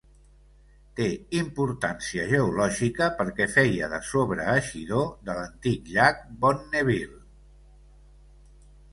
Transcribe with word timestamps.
Té 0.99 1.05
importància 1.39 2.23
geològica 2.29 3.09
perquè 3.19 3.45
feia 3.55 3.89
de 3.91 3.99
sobreeixidor 4.11 5.05
de 5.27 5.35
l'antic 5.41 5.91
llac 5.97 6.25
Bonneville. 6.47 7.21